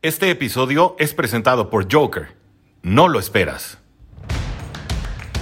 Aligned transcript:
Este 0.00 0.30
episodio 0.30 0.94
es 1.00 1.12
presentado 1.12 1.70
por 1.70 1.92
Joker. 1.92 2.28
No 2.82 3.08
lo 3.08 3.18
esperas. 3.18 3.78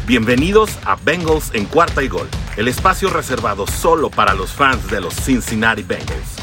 Bienvenidos 0.07 0.79
a 0.87 0.97
Bengals 0.97 1.51
en 1.53 1.67
cuarta 1.67 2.03
y 2.03 2.09
gol, 2.09 2.27
el 2.57 2.67
espacio 2.67 3.11
reservado 3.11 3.67
solo 3.67 4.09
para 4.09 4.33
los 4.33 4.51
fans 4.53 4.91
de 4.91 5.03
los 5.03 5.13
Cincinnati 5.15 5.83
Bengals. 5.83 6.37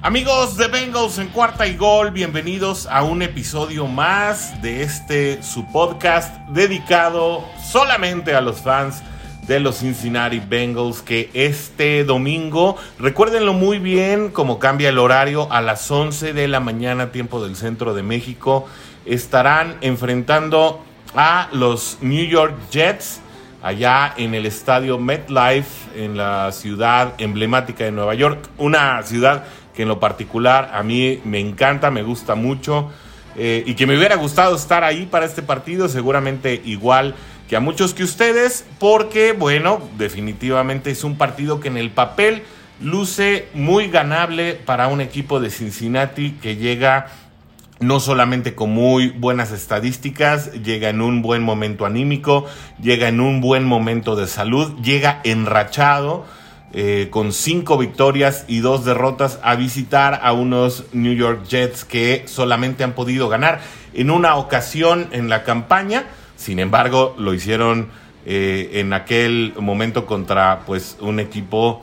Amigos 0.00 0.56
de 0.56 0.68
Bengals 0.68 1.18
en 1.18 1.30
cuarta 1.30 1.66
y 1.66 1.76
gol, 1.76 2.12
bienvenidos 2.12 2.86
a 2.86 3.02
un 3.02 3.22
episodio 3.22 3.88
más 3.88 4.62
de 4.62 4.84
este 4.84 5.42
su 5.42 5.66
podcast 5.72 6.32
dedicado 6.50 7.44
solamente 7.68 8.36
a 8.36 8.40
los 8.40 8.60
fans 8.60 9.02
de 9.02 9.17
los 9.58 9.78
Cincinnati 9.78 10.40
Bengals 10.40 11.00
que 11.00 11.30
este 11.32 12.04
domingo, 12.04 12.76
recuérdenlo 12.98 13.54
muy 13.54 13.78
bien 13.78 14.30
como 14.30 14.58
cambia 14.58 14.90
el 14.90 14.98
horario 14.98 15.50
a 15.50 15.62
las 15.62 15.90
11 15.90 16.34
de 16.34 16.48
la 16.48 16.60
mañana 16.60 17.10
tiempo 17.10 17.42
del 17.42 17.56
centro 17.56 17.94
de 17.94 18.02
México, 18.02 18.68
estarán 19.06 19.76
enfrentando 19.80 20.84
a 21.16 21.48
los 21.52 21.96
New 22.02 22.26
York 22.26 22.54
Jets 22.70 23.20
allá 23.62 24.12
en 24.16 24.34
el 24.34 24.44
estadio 24.44 24.98
MetLife 24.98 25.96
en 25.96 26.16
la 26.16 26.52
ciudad 26.52 27.14
emblemática 27.18 27.84
de 27.84 27.90
Nueva 27.90 28.14
York, 28.14 28.50
una 28.58 29.02
ciudad 29.02 29.44
que 29.74 29.82
en 29.82 29.88
lo 29.88 29.98
particular 29.98 30.70
a 30.74 30.82
mí 30.82 31.20
me 31.24 31.40
encanta, 31.40 31.90
me 31.90 32.02
gusta 32.02 32.34
mucho 32.34 32.90
eh, 33.36 33.62
y 33.66 33.74
que 33.74 33.86
me 33.86 33.96
hubiera 33.96 34.16
gustado 34.16 34.56
estar 34.56 34.84
ahí 34.84 35.06
para 35.06 35.24
este 35.24 35.42
partido, 35.42 35.88
seguramente 35.88 36.60
igual 36.64 37.14
que 37.48 37.56
a 37.56 37.60
muchos 37.60 37.94
que 37.94 38.04
ustedes, 38.04 38.64
porque 38.78 39.32
bueno, 39.32 39.80
definitivamente 39.96 40.90
es 40.90 41.02
un 41.02 41.16
partido 41.16 41.60
que 41.60 41.68
en 41.68 41.78
el 41.78 41.90
papel 41.90 42.42
luce 42.80 43.48
muy 43.54 43.88
ganable 43.88 44.54
para 44.54 44.88
un 44.88 45.00
equipo 45.00 45.40
de 45.40 45.50
Cincinnati 45.50 46.32
que 46.42 46.56
llega 46.56 47.06
no 47.80 48.00
solamente 48.00 48.54
con 48.54 48.70
muy 48.70 49.10
buenas 49.10 49.52
estadísticas, 49.52 50.52
llega 50.62 50.88
en 50.88 51.00
un 51.00 51.22
buen 51.22 51.42
momento 51.42 51.86
anímico, 51.86 52.44
llega 52.82 53.08
en 53.08 53.20
un 53.20 53.40
buen 53.40 53.64
momento 53.64 54.16
de 54.16 54.26
salud, 54.26 54.74
llega 54.82 55.20
enrachado 55.24 56.26
eh, 56.72 57.08
con 57.10 57.32
cinco 57.32 57.78
victorias 57.78 58.44
y 58.46 58.58
dos 58.58 58.84
derrotas 58.84 59.38
a 59.42 59.54
visitar 59.54 60.20
a 60.22 60.32
unos 60.32 60.84
New 60.92 61.14
York 61.14 61.46
Jets 61.48 61.84
que 61.84 62.24
solamente 62.26 62.84
han 62.84 62.92
podido 62.92 63.28
ganar 63.28 63.60
en 63.94 64.10
una 64.10 64.36
ocasión 64.36 65.08
en 65.12 65.28
la 65.28 65.44
campaña. 65.44 66.04
Sin 66.38 66.60
embargo, 66.60 67.16
lo 67.18 67.34
hicieron 67.34 67.88
eh, 68.24 68.80
en 68.80 68.92
aquel 68.92 69.54
momento 69.58 70.06
contra 70.06 70.60
pues 70.66 70.96
un 71.00 71.18
equipo 71.18 71.82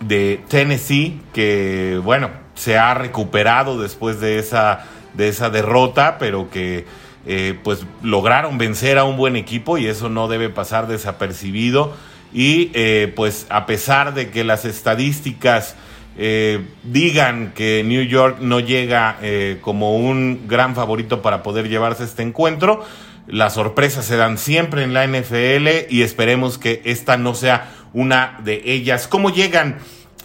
de 0.00 0.40
Tennessee 0.48 1.20
que 1.32 2.00
bueno 2.04 2.30
se 2.54 2.78
ha 2.78 2.94
recuperado 2.94 3.80
después 3.80 4.20
de 4.20 4.38
esa 4.38 4.86
de 5.14 5.28
esa 5.28 5.50
derrota, 5.50 6.18
pero 6.18 6.50
que 6.50 6.84
eh, 7.26 7.58
pues 7.64 7.84
lograron 8.00 8.58
vencer 8.58 8.98
a 8.98 9.04
un 9.04 9.16
buen 9.16 9.34
equipo 9.34 9.76
y 9.76 9.86
eso 9.86 10.08
no 10.08 10.28
debe 10.28 10.50
pasar 10.50 10.86
desapercibido. 10.86 11.92
Y 12.32 12.70
eh, 12.74 13.12
pues 13.16 13.46
a 13.48 13.66
pesar 13.66 14.14
de 14.14 14.30
que 14.30 14.44
las 14.44 14.64
estadísticas 14.64 15.74
digan 16.82 17.52
que 17.54 17.82
New 17.84 18.02
York 18.02 18.38
no 18.40 18.58
llega 18.60 19.18
como 19.60 19.98
un 19.98 20.48
gran 20.48 20.74
favorito 20.74 21.20
para 21.20 21.42
poder 21.42 21.68
llevarse 21.68 22.04
este 22.04 22.22
encuentro, 22.22 22.82
las 23.26 23.54
sorpresas 23.54 24.04
se 24.04 24.16
dan 24.16 24.38
siempre 24.38 24.82
en 24.82 24.94
la 24.94 25.06
NFL 25.06 25.90
y 25.90 26.02
esperemos 26.02 26.58
que 26.58 26.82
esta 26.84 27.16
no 27.16 27.34
sea 27.34 27.72
una 27.92 28.38
de 28.44 28.62
ellas. 28.64 29.08
¿Cómo 29.08 29.30
llegan? 29.30 29.78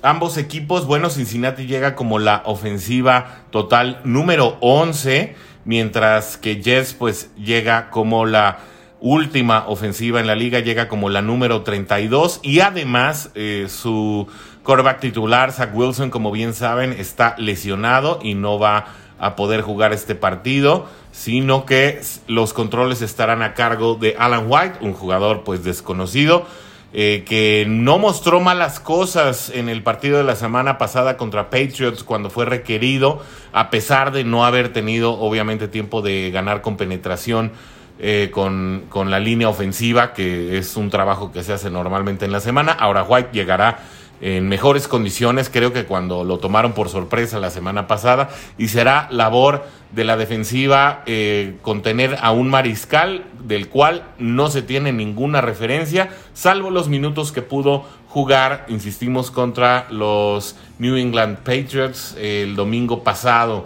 Ambos 0.04 0.38
equipos, 0.38 0.88
bueno, 0.88 1.10
Cincinnati 1.10 1.68
llega 1.68 1.96
como 1.96 2.18
la 2.18 2.42
ofensiva 2.46 3.44
total 3.52 4.02
número 4.04 4.58
11, 4.62 5.36
mientras 5.64 6.38
que 6.38 6.62
Jets 6.62 6.94
pues 6.94 7.32
llega 7.36 7.92
como 7.92 8.26
la 8.26 8.60
última 9.00 9.68
ofensiva 9.68 10.20
en 10.20 10.28
la 10.28 10.36
liga, 10.36 10.60
llega 10.60 10.88
como 10.88 11.10
la 11.10 11.22
número 11.22 11.62
32 11.62 12.40
y 12.44 12.62
además 12.62 13.32
eh, 13.36 13.68
su 13.70 14.28
quarterback 14.64 15.00
titular, 15.00 15.52
Zach 15.52 15.72
Wilson, 15.74 16.10
como 16.10 16.32
bien 16.32 16.54
saben, 16.54 16.94
está 16.94 17.36
lesionado 17.38 18.20
y 18.22 18.36
no 18.36 18.60
va 18.60 18.86
a 19.20 19.36
poder 19.36 19.62
jugar 19.62 19.94
este 19.94 20.16
partido, 20.16 20.88
sino 21.22 21.68
que 21.68 22.02
los 22.26 22.52
controles 22.52 23.04
estarán 23.04 23.44
a 23.44 23.54
cargo 23.54 23.94
de 23.94 24.16
Alan 24.18 24.46
White, 24.48 24.80
un 24.82 24.94
jugador 24.94 25.44
pues 25.44 25.64
desconocido. 25.64 26.48
Eh, 26.94 27.24
que 27.26 27.64
no 27.70 28.00
mostró 28.00 28.42
malas 28.42 28.82
cosas 28.82 29.50
en 29.54 29.70
el 29.70 29.82
partido 29.82 30.18
de 30.18 30.26
la 30.26 30.36
semana 30.36 30.78
pasada 30.78 31.16
contra 31.16 31.50
Patriots 31.50 32.04
cuando 32.04 32.30
fue 32.30 32.46
requerido, 32.46 33.22
a 33.54 33.70
pesar 33.70 34.12
de 34.12 34.26
no 34.26 34.46
haber 34.46 34.74
tenido 34.74 35.14
obviamente 35.14 35.70
tiempo 35.70 36.02
de 36.02 36.32
ganar 36.32 36.62
con 36.62 36.76
penetración 36.76 37.52
eh, 38.00 38.30
con, 38.34 38.86
con, 38.90 39.10
la 39.12 39.20
línea 39.20 39.48
ofensiva, 39.48 40.14
que 40.14 40.58
es 40.58 40.76
un 40.76 40.90
trabajo 40.90 41.32
que 41.32 41.44
se 41.44 41.54
hace 41.54 41.70
normalmente 41.70 42.26
en 42.26 42.32
la 42.32 42.40
semana. 42.40 42.72
Ahora 42.72 43.04
White 43.04 43.30
llegará 43.32 43.80
en 44.22 44.48
mejores 44.48 44.88
condiciones, 44.88 45.50
creo 45.50 45.74
que 45.74 45.86
cuando 45.86 46.24
lo 46.24 46.38
tomaron 46.38 46.74
por 46.74 46.90
sorpresa 46.90 47.40
la 47.40 47.50
semana 47.50 47.88
pasada, 47.88 48.30
y 48.58 48.68
será 48.68 49.08
labor 49.12 49.66
de 49.92 50.06
la 50.06 50.16
defensiva 50.16 51.04
eh, 51.08 51.58
contener 51.62 52.18
a 52.22 52.32
un 52.32 52.50
mariscal 52.50 53.26
del 53.44 53.68
cual 53.68 54.04
no 54.20 54.50
se 54.50 54.62
tiene 54.62 54.94
ninguna 54.94 55.42
referencia, 55.42 56.10
salvo 56.34 56.70
los 56.70 56.88
minutos 56.88 57.32
que 57.32 57.42
pudo 57.42 57.86
jugar, 58.08 58.66
insistimos, 58.68 59.32
contra 59.32 59.88
los 59.90 60.56
New 60.80 60.98
England 60.98 61.38
Patriots 61.40 62.16
el 62.20 62.56
domingo 62.56 63.04
pasado. 63.04 63.66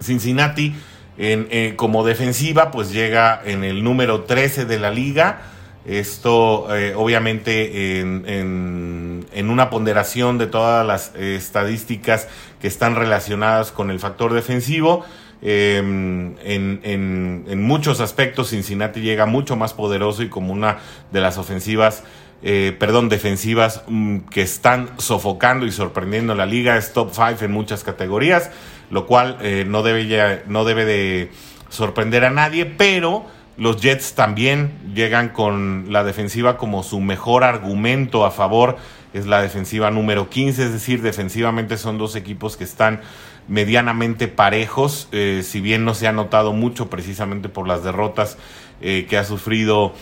Cincinnati 0.00 0.74
en, 1.18 1.48
eh, 1.50 1.74
como 1.76 2.04
defensiva, 2.04 2.70
pues 2.70 2.92
llega 2.92 3.40
en 3.44 3.64
el 3.64 3.82
número 3.82 4.22
13 4.22 4.64
de 4.64 4.78
la 4.78 4.90
liga. 4.90 5.42
Esto 5.86 6.74
eh, 6.74 6.94
obviamente 6.96 8.00
en, 8.00 8.24
en, 8.26 9.05
una 9.48 9.70
ponderación 9.70 10.38
de 10.38 10.46
todas 10.46 10.86
las 10.86 11.12
eh, 11.14 11.36
estadísticas 11.36 12.28
que 12.60 12.68
están 12.68 12.96
relacionadas 12.96 13.72
con 13.72 13.90
el 13.90 14.00
factor 14.00 14.32
defensivo. 14.32 15.04
Em, 15.42 16.34
en, 16.42 16.80
en, 16.82 17.62
muchos 17.62 18.00
aspectos 18.00 18.50
Cincinnati 18.50 19.00
llega 19.00 19.26
mucho 19.26 19.54
más 19.54 19.74
poderoso 19.74 20.22
y 20.22 20.30
como 20.30 20.52
una 20.52 20.78
de 21.12 21.20
las 21.20 21.36
ofensivas, 21.36 22.04
perdón, 22.42 23.10
defensivas 23.10 23.82
mm, 23.86 24.18
que 24.30 24.40
están 24.40 24.88
sofocando 24.98 25.66
y 25.66 25.72
sorprendiendo 25.72 26.34
la 26.34 26.46
liga. 26.46 26.76
Es 26.76 26.92
top 26.92 27.10
5 27.12 27.44
en 27.44 27.52
muchas 27.52 27.84
categorías 27.84 28.50
lo 28.90 29.06
cual 29.06 29.38
eh, 29.40 29.64
no, 29.66 29.82
debe 29.82 30.06
ya, 30.06 30.42
no 30.46 30.64
debe 30.64 30.84
de 30.84 31.30
sorprender 31.68 32.24
a 32.24 32.30
nadie, 32.30 32.66
pero 32.66 33.24
los 33.56 33.80
Jets 33.80 34.14
también 34.14 34.72
llegan 34.94 35.30
con 35.30 35.86
la 35.90 36.04
defensiva 36.04 36.56
como 36.56 36.82
su 36.82 37.00
mejor 37.00 37.42
argumento 37.42 38.24
a 38.24 38.30
favor, 38.30 38.76
es 39.16 39.26
la 39.26 39.40
defensiva 39.40 39.90
número 39.90 40.28
15, 40.28 40.64
es 40.64 40.72
decir, 40.72 41.00
defensivamente 41.00 41.78
son 41.78 41.96
dos 41.96 42.16
equipos 42.16 42.56
que 42.56 42.64
están 42.64 43.00
medianamente 43.48 44.28
parejos, 44.28 45.08
eh, 45.12 45.42
si 45.44 45.60
bien 45.60 45.84
no 45.84 45.94
se 45.94 46.06
ha 46.06 46.12
notado 46.12 46.52
mucho 46.52 46.90
precisamente 46.90 47.48
por 47.48 47.66
las 47.66 47.82
derrotas 47.82 48.36
eh, 48.80 49.06
que 49.08 49.16
ha 49.16 49.24
sufrido 49.24 49.94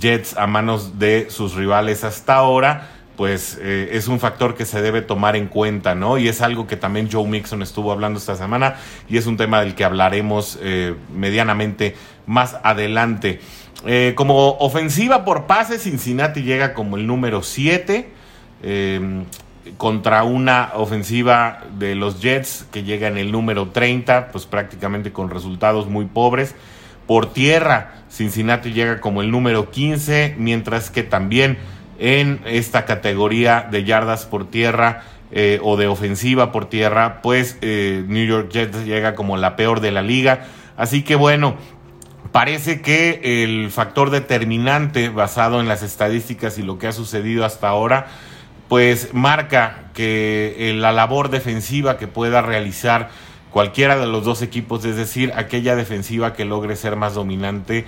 Jets 0.00 0.36
a 0.36 0.46
manos 0.46 0.98
de 0.98 1.28
sus 1.30 1.54
rivales 1.54 2.04
hasta 2.04 2.34
ahora 2.34 2.90
pues 3.16 3.58
eh, 3.62 3.90
es 3.92 4.08
un 4.08 4.20
factor 4.20 4.54
que 4.54 4.66
se 4.66 4.82
debe 4.82 5.00
tomar 5.00 5.36
en 5.36 5.46
cuenta, 5.46 5.94
¿no? 5.94 6.18
Y 6.18 6.28
es 6.28 6.42
algo 6.42 6.66
que 6.66 6.76
también 6.76 7.08
Joe 7.10 7.26
Mixon 7.26 7.62
estuvo 7.62 7.90
hablando 7.90 8.18
esta 8.18 8.36
semana 8.36 8.76
y 9.08 9.16
es 9.16 9.26
un 9.26 9.38
tema 9.38 9.60
del 9.60 9.74
que 9.74 9.84
hablaremos 9.84 10.58
medianamente 11.14 11.96
más 12.26 12.58
adelante. 12.62 13.40
Como 14.16 14.58
ofensiva 14.58 15.24
por 15.24 15.46
pase, 15.46 15.78
Cincinnati 15.78 16.42
llega 16.42 16.74
como 16.74 16.98
el 16.98 17.06
número 17.06 17.42
7 17.42 18.15
contra 19.76 20.22
una 20.22 20.70
ofensiva 20.74 21.64
de 21.78 21.94
los 21.94 22.20
Jets 22.20 22.66
que 22.72 22.82
llega 22.82 23.08
en 23.08 23.18
el 23.18 23.32
número 23.32 23.68
30, 23.68 24.28
pues 24.32 24.46
prácticamente 24.46 25.12
con 25.12 25.30
resultados 25.30 25.88
muy 25.88 26.06
pobres. 26.06 26.54
Por 27.06 27.32
tierra, 27.32 27.92
Cincinnati 28.10 28.72
llega 28.72 29.00
como 29.00 29.22
el 29.22 29.30
número 29.30 29.70
15, 29.70 30.34
mientras 30.38 30.90
que 30.90 31.02
también 31.02 31.58
en 31.98 32.40
esta 32.44 32.84
categoría 32.84 33.66
de 33.70 33.84
yardas 33.84 34.26
por 34.26 34.50
tierra 34.50 35.02
eh, 35.30 35.58
o 35.62 35.76
de 35.76 35.86
ofensiva 35.86 36.52
por 36.52 36.68
tierra, 36.68 37.20
pues 37.22 37.58
eh, 37.60 38.04
New 38.06 38.26
York 38.26 38.50
Jets 38.50 38.84
llega 38.84 39.14
como 39.14 39.36
la 39.36 39.56
peor 39.56 39.80
de 39.80 39.90
la 39.90 40.02
liga. 40.02 40.46
Así 40.76 41.02
que 41.02 41.14
bueno, 41.14 41.56
parece 42.32 42.80
que 42.80 43.44
el 43.44 43.70
factor 43.70 44.10
determinante 44.10 45.08
basado 45.08 45.60
en 45.60 45.68
las 45.68 45.82
estadísticas 45.82 46.58
y 46.58 46.62
lo 46.62 46.78
que 46.78 46.86
ha 46.86 46.92
sucedido 46.92 47.44
hasta 47.44 47.68
ahora, 47.68 48.06
pues 48.68 49.14
marca 49.14 49.90
que 49.94 50.56
eh, 50.58 50.74
la 50.74 50.92
labor 50.92 51.30
defensiva 51.30 51.96
que 51.96 52.08
pueda 52.08 52.42
realizar 52.42 53.10
cualquiera 53.50 53.96
de 53.96 54.06
los 54.06 54.24
dos 54.24 54.42
equipos, 54.42 54.84
es 54.84 54.96
decir, 54.96 55.32
aquella 55.34 55.76
defensiva 55.76 56.34
que 56.34 56.44
logre 56.44 56.76
ser 56.76 56.96
más 56.96 57.14
dominante, 57.14 57.86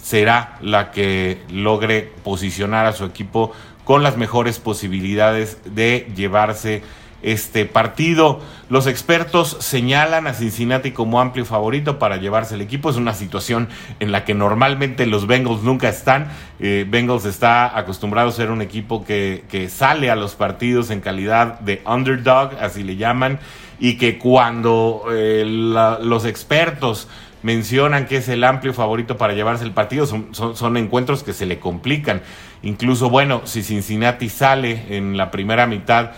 será 0.00 0.58
la 0.60 0.90
que 0.90 1.42
logre 1.50 2.12
posicionar 2.22 2.86
a 2.86 2.92
su 2.92 3.04
equipo 3.04 3.52
con 3.84 4.02
las 4.02 4.16
mejores 4.16 4.58
posibilidades 4.58 5.58
de 5.64 6.10
llevarse 6.14 6.82
este 7.22 7.64
partido. 7.64 8.40
Los 8.68 8.86
expertos 8.86 9.56
señalan 9.60 10.26
a 10.26 10.34
Cincinnati 10.34 10.92
como 10.92 11.20
amplio 11.20 11.44
favorito 11.44 11.98
para 11.98 12.16
llevarse 12.16 12.54
el 12.54 12.60
equipo. 12.60 12.90
Es 12.90 12.96
una 12.96 13.14
situación 13.14 13.68
en 14.00 14.12
la 14.12 14.24
que 14.24 14.34
normalmente 14.34 15.06
los 15.06 15.26
Bengals 15.26 15.62
nunca 15.62 15.88
están. 15.88 16.28
Eh, 16.60 16.86
Bengals 16.88 17.24
está 17.24 17.76
acostumbrado 17.76 18.28
a 18.28 18.32
ser 18.32 18.50
un 18.50 18.62
equipo 18.62 19.04
que, 19.04 19.68
sale 19.70 20.10
a 20.10 20.16
los 20.16 20.34
partidos 20.34 20.90
en 20.90 21.00
calidad 21.00 21.60
de 21.60 21.82
underdog, 21.86 22.52
así 22.60 22.82
le 22.82 22.96
llaman, 22.96 23.38
y 23.80 23.96
que 23.96 24.18
cuando 24.18 25.04
eh, 25.10 25.44
los 25.46 26.24
expertos 26.24 27.08
mencionan 27.42 28.06
que 28.06 28.16
es 28.16 28.28
el 28.28 28.44
amplio 28.44 28.74
favorito 28.74 29.16
para 29.16 29.32
llevarse 29.32 29.64
el 29.64 29.72
partido, 29.72 30.06
son, 30.06 30.76
encuentros 30.76 31.22
que 31.22 31.32
se 31.32 31.46
le 31.46 31.58
complican. 31.58 32.22
Incluso, 32.62 33.08
bueno, 33.10 33.42
si 33.44 33.62
Cincinnati 33.62 34.28
sale 34.28 34.96
en 34.96 35.16
la 35.16 35.30
primera 35.30 35.66
mitad 35.66 36.10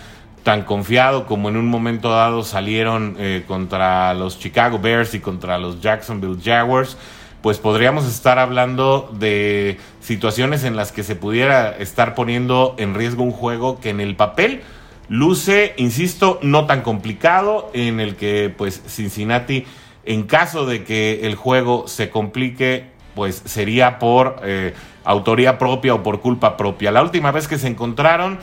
tan 0.42 0.62
confiado 0.62 1.26
como 1.26 1.48
en 1.48 1.56
un 1.56 1.66
momento 1.66 2.10
dado 2.10 2.42
salieron 2.42 3.16
eh, 3.18 3.44
contra 3.46 4.14
los 4.14 4.38
Chicago 4.38 4.78
Bears 4.78 5.14
y 5.14 5.20
contra 5.20 5.58
los 5.58 5.80
Jacksonville 5.80 6.40
Jaguars, 6.42 6.96
pues 7.42 7.58
podríamos 7.58 8.06
estar 8.06 8.38
hablando 8.38 9.10
de 9.12 9.78
situaciones 10.00 10.64
en 10.64 10.76
las 10.76 10.92
que 10.92 11.02
se 11.02 11.16
pudiera 11.16 11.70
estar 11.70 12.14
poniendo 12.14 12.74
en 12.78 12.94
riesgo 12.94 13.22
un 13.22 13.32
juego 13.32 13.80
que 13.80 13.90
en 13.90 14.00
el 14.00 14.16
papel 14.16 14.62
luce, 15.08 15.74
insisto, 15.76 16.38
no 16.42 16.66
tan 16.66 16.82
complicado, 16.82 17.70
en 17.74 18.00
el 18.00 18.16
que 18.16 18.52
pues 18.56 18.82
Cincinnati, 18.86 19.66
en 20.04 20.22
caso 20.24 20.66
de 20.66 20.84
que 20.84 21.26
el 21.26 21.34
juego 21.34 21.88
se 21.88 22.10
complique, 22.10 22.90
pues 23.14 23.42
sería 23.44 23.98
por 23.98 24.40
eh, 24.44 24.74
autoría 25.04 25.58
propia 25.58 25.94
o 25.94 26.02
por 26.02 26.20
culpa 26.20 26.56
propia. 26.56 26.90
La 26.92 27.02
última 27.02 27.32
vez 27.32 27.48
que 27.48 27.58
se 27.58 27.68
encontraron 27.68 28.38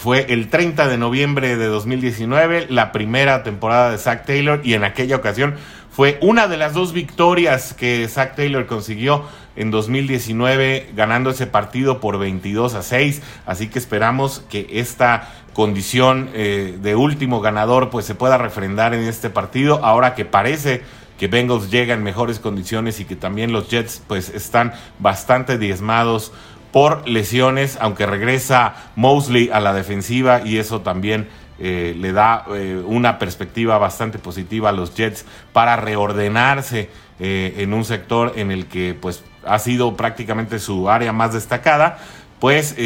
fue 0.00 0.32
el 0.32 0.48
30 0.48 0.88
de 0.88 0.96
noviembre 0.96 1.58
de 1.58 1.66
2019, 1.66 2.68
la 2.70 2.90
primera 2.90 3.42
temporada 3.42 3.90
de 3.90 3.98
Zach 3.98 4.24
Taylor, 4.24 4.62
y 4.64 4.72
en 4.72 4.82
aquella 4.82 5.16
ocasión 5.16 5.56
fue 5.90 6.16
una 6.22 6.48
de 6.48 6.56
las 6.56 6.72
dos 6.72 6.94
victorias 6.94 7.74
que 7.74 8.08
Zach 8.08 8.34
Taylor 8.34 8.64
consiguió 8.64 9.24
en 9.56 9.70
2019, 9.70 10.92
ganando 10.96 11.28
ese 11.28 11.46
partido 11.46 12.00
por 12.00 12.18
22 12.18 12.74
a 12.76 12.82
6. 12.82 13.20
Así 13.44 13.68
que 13.68 13.78
esperamos 13.78 14.42
que 14.48 14.68
esta 14.70 15.28
condición 15.52 16.30
eh, 16.32 16.78
de 16.80 16.96
último 16.96 17.42
ganador 17.42 17.90
pues 17.90 18.06
se 18.06 18.14
pueda 18.14 18.38
refrendar 18.38 18.94
en 18.94 19.02
este 19.02 19.28
partido, 19.28 19.84
ahora 19.84 20.14
que 20.14 20.24
parece 20.24 20.80
que 21.18 21.28
Bengals 21.28 21.70
llega 21.70 21.92
en 21.92 22.02
mejores 22.02 22.38
condiciones 22.38 22.98
y 23.00 23.04
que 23.04 23.16
también 23.16 23.52
los 23.52 23.68
Jets 23.68 24.02
pues 24.06 24.30
están 24.30 24.72
bastante 24.98 25.58
diezmados 25.58 26.32
por 26.72 27.08
lesiones, 27.08 27.78
aunque 27.80 28.06
regresa 28.06 28.74
Mosley 28.96 29.50
a 29.52 29.60
la 29.60 29.72
defensiva 29.72 30.42
y 30.44 30.58
eso 30.58 30.80
también 30.80 31.28
eh, 31.62 31.94
le 31.98 32.12
da 32.12 32.46
eh, 32.54 32.82
una 32.86 33.18
perspectiva 33.18 33.76
bastante 33.76 34.18
positiva 34.18 34.70
a 34.70 34.72
los 34.72 34.94
Jets 34.94 35.26
para 35.52 35.76
reordenarse 35.76 36.88
eh, 37.18 37.56
en 37.58 37.74
un 37.74 37.84
sector 37.84 38.32
en 38.36 38.50
el 38.50 38.64
que 38.64 38.96
pues 38.98 39.22
ha 39.44 39.58
sido 39.58 39.94
prácticamente 39.94 40.58
su 40.58 40.88
área 40.88 41.12
más 41.12 41.34
destacada, 41.34 41.98
pues 42.38 42.76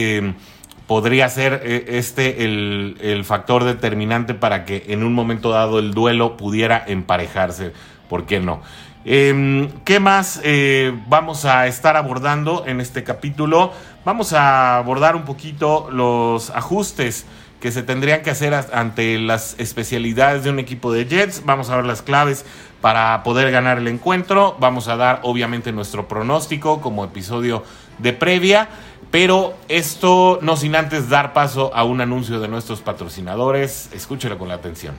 podría 0.89 1.29
ser 1.29 1.63
este 1.65 2.45
el, 2.45 3.25
factor 3.25 3.63
determinante 3.63 4.35
para 4.35 4.65
que 4.65 4.87
en 4.89 5.05
un 5.05 5.15
momento 5.15 5.51
dado 5.51 5.79
el 5.79 5.95
duelo 5.95 6.37
pudiera 6.37 6.83
emparejarse. 6.85 7.73
¿Por 8.09 8.27
qué 8.27 8.41
no? 8.41 8.61
Em, 9.05 9.71
¿Qué 9.85 10.01
más 10.01 10.41
eh, 10.45 10.99
vamos 11.09 11.45
a 11.45 11.67
estar 11.67 11.97
abordando 11.97 12.65
en 12.67 12.81
este 12.81 13.05
capítulo? 13.05 13.71
Vamos 14.05 14.33
a 14.33 14.79
abordar 14.79 15.15
un 15.15 15.25
poquito 15.25 15.89
los 15.91 16.49
ajustes 16.51 17.27
que 17.61 17.71
se 17.71 17.83
tendrían 17.83 18.23
que 18.23 18.31
hacer 18.31 18.55
ante 18.55 19.19
las 19.19 19.57
especialidades 19.59 20.45
de 20.45 20.51
un 20.51 20.59
equipo 20.59 20.91
de 20.93 21.07
Jets. 21.07 21.45
Vamos 21.45 21.69
a 21.69 21.77
ver 21.77 21.85
las 21.85 22.03
claves 22.03 22.47
para 22.81 23.23
poder 23.23 23.51
ganar 23.51 23.79
el 23.79 23.89
encuentro. 23.89 24.57
Vamos 24.59 24.89
a 24.89 24.97
dar 24.97 25.21
obviamente 25.23 25.73
nuestro 25.73 26.09
pronóstico 26.09 26.81
como 26.81 27.05
episodio 27.05 27.63
de 27.99 28.13
previa. 28.15 28.69
Pero 29.11 29.55
esto 29.69 30.39
no 30.43 30.57
sin 30.57 30.77
antes 30.77 31.09
dar 31.09 31.33
paso 31.33 31.75
a 31.75 31.85
un 31.85 32.01
anuncio 32.01 32.41
de 32.41 32.49
nuestros 32.49 32.81
patrocinadores. 32.81 33.91
Escúchelo 33.93 34.39
con 34.39 34.49
la 34.49 34.55
atención. 34.55 34.95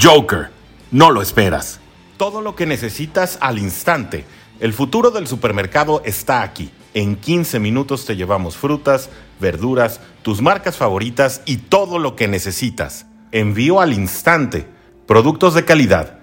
Joker 0.00 0.59
no 0.90 1.10
lo 1.10 1.22
esperas. 1.22 1.80
Todo 2.16 2.40
lo 2.42 2.54
que 2.54 2.66
necesitas 2.66 3.38
al 3.40 3.58
instante. 3.58 4.24
El 4.58 4.72
futuro 4.72 5.10
del 5.10 5.26
supermercado 5.26 6.02
está 6.04 6.42
aquí. 6.42 6.70
En 6.92 7.16
15 7.16 7.60
minutos 7.60 8.04
te 8.04 8.16
llevamos 8.16 8.56
frutas, 8.56 9.08
verduras, 9.40 10.00
tus 10.22 10.42
marcas 10.42 10.76
favoritas 10.76 11.42
y 11.46 11.58
todo 11.58 11.98
lo 11.98 12.16
que 12.16 12.28
necesitas. 12.28 13.06
Envío 13.32 13.80
al 13.80 13.92
instante. 13.92 14.66
Productos 15.06 15.54
de 15.54 15.64
calidad, 15.64 16.18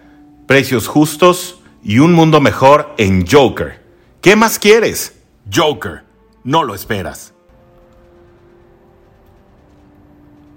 precios 0.45 0.87
justos 0.87 1.59
y 1.83 1.99
un 1.99 2.13
mundo 2.13 2.41
mejor 2.41 2.93
en 2.97 3.25
Joker. 3.25 3.83
¿Qué 4.21 4.35
más 4.35 4.59
quieres? 4.59 5.13
Joker, 5.53 6.03
no 6.43 6.63
lo 6.63 6.75
esperas. 6.75 7.33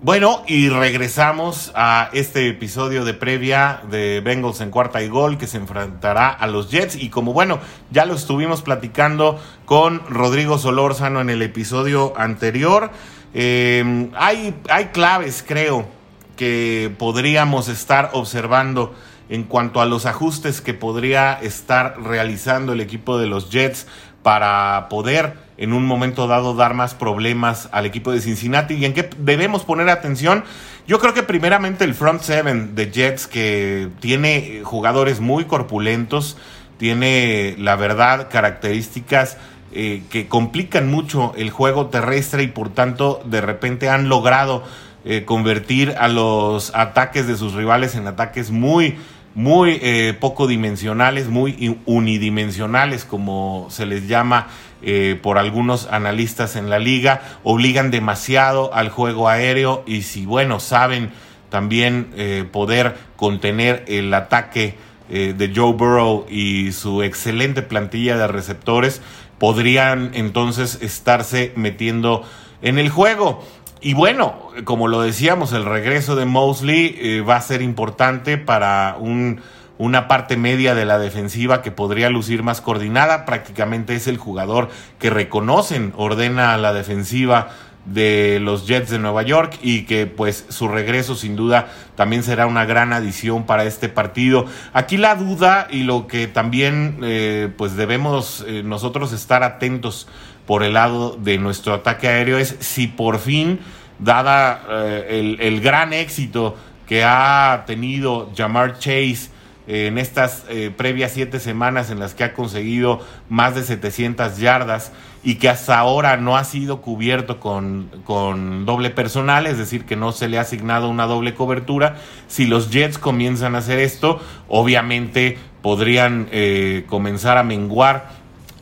Bueno, 0.02 0.44
y 0.46 0.70
regresamos 0.70 1.72
a 1.74 2.08
este 2.14 2.48
episodio 2.48 3.04
de 3.04 3.12
previa 3.12 3.82
de 3.90 4.22
Bengals 4.24 4.62
en 4.62 4.70
cuarta 4.70 5.02
y 5.02 5.08
gol 5.08 5.36
que 5.36 5.46
se 5.46 5.58
enfrentará 5.58 6.30
a 6.30 6.46
los 6.46 6.70
Jets. 6.70 6.96
Y 6.96 7.10
como 7.10 7.34
bueno, 7.34 7.58
ya 7.90 8.06
lo 8.06 8.14
estuvimos 8.14 8.62
platicando 8.62 9.38
con 9.66 10.00
Rodrigo 10.08 10.56
Solórzano 10.56 11.20
en 11.20 11.28
el 11.28 11.42
episodio 11.42 12.14
anterior, 12.16 12.90
eh, 13.34 14.08
hay, 14.14 14.54
hay 14.70 14.86
claves, 14.86 15.44
creo, 15.46 15.86
que 16.34 16.90
podríamos 16.98 17.68
estar 17.68 18.08
observando 18.14 18.94
en 19.28 19.44
cuanto 19.44 19.82
a 19.82 19.86
los 19.86 20.06
ajustes 20.06 20.62
que 20.62 20.72
podría 20.72 21.34
estar 21.34 22.00
realizando 22.02 22.72
el 22.72 22.80
equipo 22.80 23.18
de 23.18 23.26
los 23.26 23.50
Jets 23.50 23.86
para 24.22 24.88
poder 24.88 25.34
en 25.56 25.72
un 25.72 25.84
momento 25.84 26.26
dado 26.26 26.54
dar 26.54 26.74
más 26.74 26.94
problemas 26.94 27.68
al 27.72 27.86
equipo 27.86 28.12
de 28.12 28.20
Cincinnati 28.20 28.74
y 28.74 28.84
en 28.84 28.94
qué 28.94 29.08
debemos 29.18 29.64
poner 29.64 29.88
atención. 29.90 30.44
Yo 30.86 30.98
creo 30.98 31.14
que 31.14 31.22
primeramente 31.22 31.84
el 31.84 31.94
front 31.94 32.22
seven 32.22 32.74
de 32.74 32.90
Jets 32.90 33.26
que 33.26 33.88
tiene 34.00 34.62
jugadores 34.64 35.20
muy 35.20 35.44
corpulentos, 35.44 36.36
tiene 36.78 37.54
la 37.58 37.76
verdad 37.76 38.28
características 38.30 39.36
eh, 39.72 40.02
que 40.10 40.28
complican 40.28 40.90
mucho 40.90 41.34
el 41.36 41.50
juego 41.50 41.88
terrestre 41.88 42.42
y 42.42 42.48
por 42.48 42.70
tanto 42.70 43.20
de 43.26 43.42
repente 43.42 43.90
han 43.90 44.08
logrado 44.08 44.64
eh, 45.04 45.24
convertir 45.24 45.94
a 45.98 46.08
los 46.08 46.74
ataques 46.74 47.26
de 47.26 47.36
sus 47.36 47.52
rivales 47.52 47.94
en 47.94 48.06
ataques 48.06 48.50
muy 48.50 48.98
muy 49.34 49.78
eh, 49.82 50.16
poco 50.18 50.46
dimensionales, 50.46 51.28
muy 51.28 51.78
unidimensionales, 51.86 53.04
como 53.04 53.68
se 53.70 53.86
les 53.86 54.08
llama 54.08 54.48
eh, 54.82 55.18
por 55.22 55.38
algunos 55.38 55.86
analistas 55.90 56.56
en 56.56 56.70
la 56.70 56.78
liga, 56.78 57.22
obligan 57.44 57.90
demasiado 57.90 58.74
al 58.74 58.88
juego 58.88 59.28
aéreo 59.28 59.84
y 59.86 60.02
si, 60.02 60.26
bueno, 60.26 60.58
saben 60.58 61.10
también 61.48 62.10
eh, 62.16 62.44
poder 62.50 62.96
contener 63.16 63.84
el 63.88 64.12
ataque 64.14 64.76
de 65.10 65.52
Joe 65.52 65.72
Burrow 65.72 66.24
y 66.30 66.70
su 66.70 67.02
excelente 67.02 67.62
plantilla 67.62 68.16
de 68.16 68.28
receptores, 68.28 69.02
podrían 69.38 70.12
entonces 70.14 70.78
estarse 70.82 71.52
metiendo 71.56 72.22
en 72.62 72.78
el 72.78 72.90
juego. 72.90 73.44
Y 73.80 73.94
bueno, 73.94 74.34
como 74.64 74.88
lo 74.88 75.00
decíamos, 75.00 75.52
el 75.52 75.64
regreso 75.64 76.14
de 76.14 76.26
Mosley 76.26 76.96
eh, 76.98 77.20
va 77.22 77.36
a 77.36 77.40
ser 77.40 77.62
importante 77.62 78.36
para 78.36 78.96
un, 78.98 79.40
una 79.78 80.06
parte 80.06 80.36
media 80.36 80.74
de 80.74 80.84
la 80.84 80.98
defensiva 80.98 81.62
que 81.62 81.70
podría 81.70 82.10
lucir 82.10 82.42
más 82.42 82.60
coordinada. 82.60 83.24
Prácticamente 83.24 83.94
es 83.94 84.06
el 84.06 84.18
jugador 84.18 84.68
que 84.98 85.08
reconocen, 85.08 85.94
ordena 85.96 86.52
a 86.52 86.58
la 86.58 86.74
defensiva 86.74 87.48
de 87.84 88.38
los 88.40 88.66
Jets 88.66 88.90
de 88.90 88.98
Nueva 88.98 89.22
York 89.22 89.58
y 89.62 89.82
que 89.82 90.06
pues 90.06 90.44
su 90.48 90.68
regreso 90.68 91.14
sin 91.14 91.34
duda 91.34 91.68
también 91.96 92.22
será 92.22 92.46
una 92.46 92.64
gran 92.64 92.92
adición 92.92 93.46
para 93.46 93.64
este 93.64 93.88
partido. 93.88 94.46
Aquí 94.72 94.96
la 94.96 95.14
duda 95.14 95.66
y 95.70 95.82
lo 95.84 96.06
que 96.06 96.26
también 96.26 96.98
eh, 97.02 97.48
pues 97.56 97.76
debemos 97.76 98.44
eh, 98.46 98.62
nosotros 98.62 99.12
estar 99.12 99.42
atentos 99.42 100.08
por 100.46 100.62
el 100.62 100.74
lado 100.74 101.16
de 101.16 101.38
nuestro 101.38 101.74
ataque 101.74 102.08
aéreo 102.08 102.38
es 102.38 102.56
si 102.60 102.86
por 102.86 103.18
fin, 103.18 103.60
dada 103.98 104.62
eh, 104.68 105.36
el, 105.40 105.60
gran 105.60 105.92
éxito 105.92 106.56
que 106.86 107.04
ha 107.04 107.64
tenido 107.66 108.30
Jamar 108.36 108.78
Chase 108.78 109.30
en 109.66 109.98
estas 109.98 110.46
previas 110.76 111.12
siete 111.12 111.38
semanas 111.38 111.90
en 111.90 112.00
las 112.00 112.14
que 112.14 112.24
ha 112.24 112.32
conseguido 112.32 113.06
más 113.28 113.54
de 113.54 113.62
700 113.62 114.38
yardas 114.38 114.90
y 115.22 115.34
que 115.34 115.48
hasta 115.48 115.78
ahora 115.78 116.16
no 116.16 116.36
ha 116.36 116.44
sido 116.44 116.80
cubierto 116.80 117.40
con, 117.40 117.90
con, 118.04 118.64
doble 118.64 118.90
personal, 118.90 119.46
es 119.46 119.58
decir, 119.58 119.84
que 119.84 119.96
no 119.96 120.12
se 120.12 120.28
le 120.28 120.38
ha 120.38 120.42
asignado 120.42 120.88
una 120.88 121.06
doble 121.06 121.34
cobertura. 121.34 121.96
Si 122.26 122.46
los 122.46 122.70
Jets 122.70 122.98
comienzan 122.98 123.54
a 123.54 123.58
hacer 123.58 123.78
esto, 123.78 124.20
obviamente 124.48 125.38
podrían 125.62 126.28
eh, 126.32 126.84
comenzar 126.88 127.36
a 127.36 127.42
menguar 127.42 128.08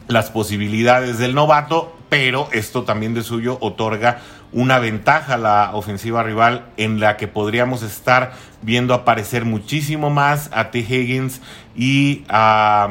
las 0.09 0.31
posibilidades 0.31 1.19
del 1.19 1.35
novato, 1.35 1.97
pero 2.09 2.49
esto 2.53 2.83
también 2.83 3.15
de 3.15 3.23
suyo 3.23 3.59
otorga 3.61 4.21
una 4.51 4.79
ventaja 4.79 5.35
a 5.35 5.39
la 5.39 5.71
ofensiva 5.75 6.23
rival 6.23 6.65
en 6.77 7.01
la 7.01 7.17
que 7.17 7.29
podríamos 7.29 7.83
estar 7.83 8.33
viendo 8.63 8.95
aparecer 8.95 9.45
muchísimo 9.45 10.11
más 10.11 10.51
a 10.53 10.71
T. 10.71 10.79
Higgins 10.79 11.41
y 11.77 12.25
a, 12.29 12.89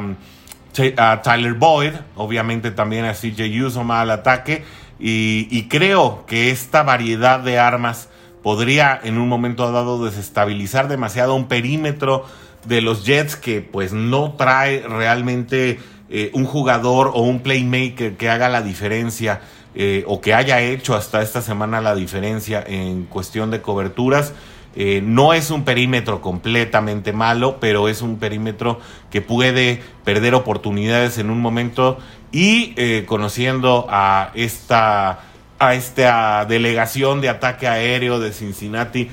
Tyler 1.22 1.54
Boyd, 1.54 1.92
obviamente 2.16 2.70
también 2.70 3.04
a 3.04 3.14
CJ 3.14 3.64
Usoma 3.64 4.00
al 4.00 4.10
ataque, 4.10 4.64
y 4.98 5.68
creo 5.68 6.24
que 6.26 6.50
esta 6.50 6.82
variedad 6.82 7.40
de 7.40 7.58
armas 7.58 8.08
podría 8.42 8.98
en 9.02 9.18
un 9.18 9.28
momento 9.28 9.70
dado 9.70 10.04
desestabilizar 10.04 10.88
demasiado 10.88 11.34
un 11.34 11.48
perímetro 11.48 12.24
de 12.64 12.80
los 12.80 13.04
Jets 13.04 13.36
que 13.36 13.60
pues 13.60 13.92
no 13.92 14.32
trae 14.32 14.80
realmente 14.86 15.78
eh, 16.10 16.30
un 16.34 16.44
jugador 16.44 17.10
o 17.14 17.20
un 17.20 17.40
playmaker 17.40 18.16
que 18.16 18.30
haga 18.30 18.48
la 18.48 18.62
diferencia 18.62 19.40
eh, 19.74 20.04
o 20.06 20.20
que 20.20 20.34
haya 20.34 20.60
hecho 20.60 20.94
hasta 20.94 21.22
esta 21.22 21.42
semana 21.42 21.80
la 21.80 21.94
diferencia 21.94 22.64
en 22.66 23.04
cuestión 23.04 23.50
de 23.50 23.60
coberturas. 23.60 24.32
Eh, 24.76 25.00
no 25.02 25.32
es 25.32 25.50
un 25.50 25.64
perímetro 25.64 26.20
completamente 26.20 27.12
malo, 27.12 27.58
pero 27.60 27.88
es 27.88 28.02
un 28.02 28.18
perímetro 28.18 28.80
que 29.10 29.20
puede 29.20 29.82
perder 30.04 30.34
oportunidades 30.34 31.18
en 31.18 31.30
un 31.30 31.40
momento. 31.40 31.98
Y 32.30 32.74
conociendo 33.06 33.86
a 33.88 34.32
esta 34.34 35.20
a 35.58 35.74
esta 35.74 36.44
delegación 36.44 37.20
de 37.20 37.28
ataque 37.28 37.66
aéreo 37.66 38.20
de 38.20 38.32
Cincinnati 38.32 39.10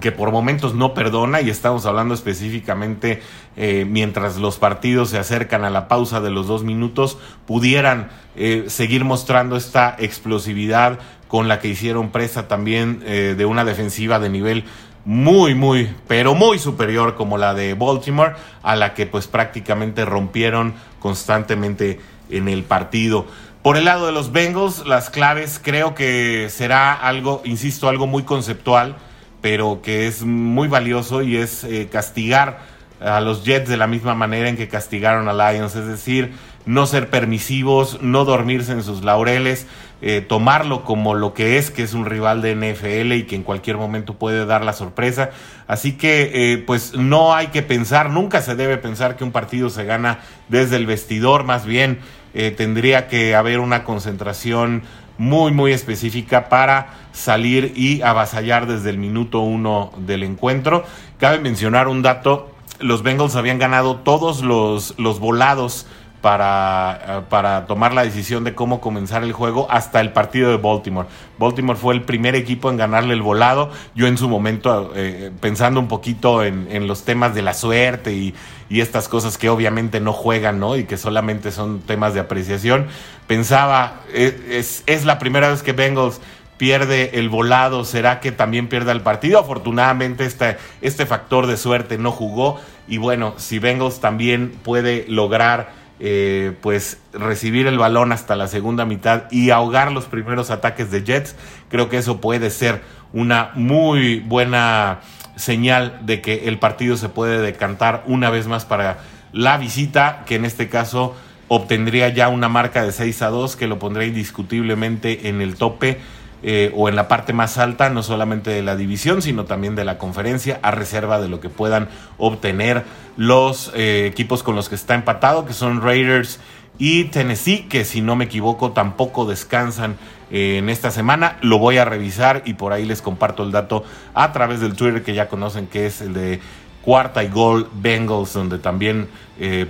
que 0.00 0.12
por 0.12 0.30
momentos 0.30 0.74
no 0.74 0.92
perdona 0.94 1.40
y 1.40 1.48
estamos 1.48 1.86
hablando 1.86 2.14
específicamente 2.14 3.22
eh, 3.56 3.86
mientras 3.88 4.36
los 4.36 4.58
partidos 4.58 5.10
se 5.10 5.18
acercan 5.18 5.64
a 5.64 5.70
la 5.70 5.88
pausa 5.88 6.20
de 6.20 6.30
los 6.30 6.46
dos 6.46 6.64
minutos 6.64 7.18
pudieran 7.46 8.08
eh, 8.36 8.64
seguir 8.68 9.04
mostrando 9.04 9.56
esta 9.56 9.96
explosividad 9.98 10.98
con 11.28 11.48
la 11.48 11.60
que 11.60 11.68
hicieron 11.68 12.10
presa 12.10 12.48
también 12.48 13.02
eh, 13.04 13.34
de 13.36 13.44
una 13.44 13.64
defensiva 13.64 14.18
de 14.18 14.28
nivel 14.28 14.64
muy 15.04 15.54
muy 15.54 15.92
pero 16.08 16.34
muy 16.34 16.58
superior 16.58 17.14
como 17.14 17.38
la 17.38 17.54
de 17.54 17.74
Baltimore 17.74 18.34
a 18.62 18.74
la 18.76 18.94
que 18.94 19.06
pues 19.06 19.26
prácticamente 19.26 20.04
rompieron 20.04 20.74
constantemente 21.00 22.00
en 22.30 22.48
el 22.48 22.64
partido. 22.64 23.26
Por 23.62 23.76
el 23.76 23.84
lado 23.84 24.06
de 24.06 24.12
los 24.12 24.30
Bengals, 24.30 24.86
las 24.86 25.10
claves 25.10 25.60
creo 25.60 25.94
que 25.94 26.48
será 26.50 26.92
algo, 26.92 27.42
insisto, 27.44 27.88
algo 27.88 28.06
muy 28.06 28.22
conceptual, 28.22 28.94
pero 29.40 29.80
que 29.82 30.06
es 30.06 30.22
muy 30.22 30.68
valioso 30.68 31.20
y 31.22 31.36
es 31.36 31.64
eh, 31.64 31.88
castigar 31.90 32.60
a 33.00 33.20
los 33.20 33.44
Jets 33.44 33.68
de 33.68 33.76
la 33.76 33.88
misma 33.88 34.14
manera 34.14 34.48
en 34.48 34.56
que 34.56 34.68
castigaron 34.68 35.28
a 35.28 35.52
Lions, 35.52 35.74
es 35.74 35.86
decir, 35.86 36.32
no 36.66 36.86
ser 36.86 37.08
permisivos, 37.08 38.02
no 38.02 38.24
dormirse 38.24 38.72
en 38.72 38.82
sus 38.82 39.04
laureles, 39.04 39.66
eh, 40.02 40.20
tomarlo 40.20 40.84
como 40.84 41.14
lo 41.14 41.32
que 41.32 41.56
es, 41.56 41.70
que 41.70 41.82
es 41.82 41.94
un 41.94 42.04
rival 42.04 42.42
de 42.42 42.54
NFL 42.54 43.12
y 43.12 43.22
que 43.22 43.36
en 43.36 43.44
cualquier 43.44 43.76
momento 43.76 44.14
puede 44.14 44.44
dar 44.44 44.64
la 44.64 44.72
sorpresa. 44.72 45.30
Así 45.68 45.92
que, 45.92 46.30
eh, 46.34 46.58
pues 46.58 46.94
no 46.94 47.34
hay 47.34 47.46
que 47.46 47.62
pensar, 47.62 48.10
nunca 48.10 48.42
se 48.42 48.56
debe 48.56 48.76
pensar 48.76 49.16
que 49.16 49.24
un 49.24 49.32
partido 49.32 49.70
se 49.70 49.84
gana 49.84 50.18
desde 50.48 50.76
el 50.76 50.86
vestidor, 50.86 51.44
más 51.44 51.64
bien 51.64 52.00
eh, 52.34 52.50
tendría 52.50 53.08
que 53.08 53.34
haber 53.34 53.60
una 53.60 53.84
concentración 53.84 54.82
muy, 55.18 55.52
muy 55.52 55.72
específica 55.72 56.48
para 56.50 56.88
salir 57.12 57.72
y 57.74 58.02
avasallar 58.02 58.66
desde 58.66 58.90
el 58.90 58.98
minuto 58.98 59.40
uno 59.40 59.92
del 59.98 60.24
encuentro. 60.24 60.84
Cabe 61.18 61.38
mencionar 61.38 61.88
un 61.88 62.02
dato, 62.02 62.50
los 62.80 63.02
Bengals 63.02 63.36
habían 63.36 63.58
ganado 63.58 63.96
todos 63.96 64.42
los, 64.42 64.94
los 64.98 65.20
volados 65.20 65.86
para, 66.26 67.00
eh, 67.06 67.22
para, 67.28 67.66
tomar 67.66 67.94
la 67.94 68.02
decisión 68.02 68.42
de 68.42 68.52
cómo 68.52 68.80
comenzar 68.80 69.22
el 69.22 69.32
juego 69.32 69.68
hasta 69.70 70.00
el 70.00 70.12
partido 70.12 70.50
de 70.50 70.56
Baltimore. 70.56 71.06
Baltimore 71.38 71.78
fue 71.78 71.94
el 71.94 72.02
primer 72.02 72.34
equipo 72.34 72.68
en 72.68 72.76
ganarle 72.76 73.14
el 73.14 73.22
volado. 73.22 73.70
Yo 73.94 74.08
en 74.08 74.18
su 74.18 74.28
momento, 74.28 74.92
eh, 74.96 75.30
pensando 75.40 75.78
un 75.78 75.86
poquito 75.86 76.42
en, 76.42 76.88
los 76.88 77.04
temas 77.04 77.32
de 77.32 77.42
la 77.42 77.54
suerte 77.54 78.12
y, 78.12 78.34
estas 78.68 79.08
cosas 79.08 79.38
que 79.38 79.48
obviamente 79.48 80.00
no 80.00 80.12
juegan, 80.12 80.58
¿no? 80.58 80.76
Y 80.76 80.82
que 80.82 80.96
solamente 80.96 81.52
son 81.52 81.78
temas 81.78 82.12
de 82.12 82.18
apreciación, 82.18 82.88
pensaba, 83.28 84.00
eh, 84.12 84.48
es, 84.50 84.82
es 84.86 85.04
la 85.04 85.20
primera 85.20 85.48
vez 85.48 85.62
que 85.62 85.74
Bengals 85.74 86.20
pierde 86.56 87.20
el 87.20 87.28
volado, 87.28 87.84
¿será 87.84 88.18
que 88.18 88.32
también 88.32 88.66
pierda 88.66 88.90
el 88.90 89.02
partido? 89.02 89.38
Afortunadamente 89.38 90.24
este, 90.24 90.56
este 90.80 91.06
factor 91.06 91.46
de 91.46 91.56
suerte 91.56 91.98
no 91.98 92.10
jugó 92.10 92.58
y 92.88 92.98
bueno, 92.98 93.34
si 93.36 93.60
Bengals 93.60 94.00
también 94.00 94.58
puede 94.64 95.04
lograr 95.06 95.85
eh, 95.98 96.52
pues 96.60 96.98
recibir 97.12 97.66
el 97.66 97.78
balón 97.78 98.12
hasta 98.12 98.36
la 98.36 98.48
segunda 98.48 98.84
mitad 98.84 99.24
y 99.30 99.50
ahogar 99.50 99.92
los 99.92 100.04
primeros 100.04 100.50
ataques 100.50 100.90
de 100.90 101.04
Jets, 101.04 101.36
creo 101.68 101.88
que 101.88 101.98
eso 101.98 102.20
puede 102.20 102.50
ser 102.50 102.82
una 103.12 103.50
muy 103.54 104.20
buena 104.20 105.00
señal 105.36 106.00
de 106.02 106.20
que 106.20 106.48
el 106.48 106.58
partido 106.58 106.96
se 106.96 107.08
puede 107.08 107.40
decantar 107.40 108.02
una 108.06 108.30
vez 108.30 108.46
más 108.46 108.64
para 108.64 108.98
la 109.32 109.56
visita, 109.58 110.24
que 110.26 110.34
en 110.34 110.44
este 110.44 110.68
caso 110.68 111.14
obtendría 111.48 112.08
ya 112.08 112.28
una 112.28 112.48
marca 112.48 112.82
de 112.82 112.92
6 112.92 113.22
a 113.22 113.28
2 113.28 113.56
que 113.56 113.66
lo 113.66 113.78
pondría 113.78 114.08
indiscutiblemente 114.08 115.28
en 115.28 115.40
el 115.40 115.56
tope 115.56 116.00
eh, 116.48 116.70
o 116.76 116.88
en 116.88 116.94
la 116.94 117.08
parte 117.08 117.32
más 117.32 117.58
alta, 117.58 117.90
no 117.90 118.04
solamente 118.04 118.50
de 118.50 118.62
la 118.62 118.76
división, 118.76 119.20
sino 119.20 119.46
también 119.46 119.74
de 119.74 119.84
la 119.84 119.98
conferencia, 119.98 120.60
a 120.62 120.70
reserva 120.70 121.20
de 121.20 121.28
lo 121.28 121.40
que 121.40 121.48
puedan 121.48 121.88
obtener 122.18 122.84
los 123.16 123.72
eh, 123.74 124.06
equipos 124.06 124.44
con 124.44 124.54
los 124.54 124.68
que 124.68 124.76
está 124.76 124.94
empatado, 124.94 125.44
que 125.44 125.52
son 125.52 125.82
Raiders 125.82 126.38
y 126.78 127.06
Tennessee, 127.06 127.66
que 127.68 127.84
si 127.84 128.00
no 128.00 128.14
me 128.14 128.26
equivoco 128.26 128.70
tampoco 128.70 129.24
descansan 129.24 129.96
eh, 130.30 130.58
en 130.58 130.68
esta 130.68 130.92
semana. 130.92 131.36
Lo 131.42 131.58
voy 131.58 131.78
a 131.78 131.84
revisar 131.84 132.42
y 132.44 132.54
por 132.54 132.72
ahí 132.72 132.84
les 132.84 133.02
comparto 133.02 133.42
el 133.42 133.50
dato 133.50 133.82
a 134.14 134.30
través 134.32 134.60
del 134.60 134.76
Twitter 134.76 135.02
que 135.02 135.14
ya 135.14 135.28
conocen, 135.28 135.66
que 135.66 135.86
es 135.86 136.00
el 136.00 136.14
de 136.14 136.38
cuarta 136.80 137.24
y 137.24 137.28
gol 137.28 137.68
Bengals, 137.74 138.34
donde 138.34 138.58
también 138.60 139.08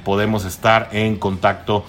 podemos 0.05 0.45
estar 0.45 0.91
en 0.93 1.17
contacto 1.17 1.87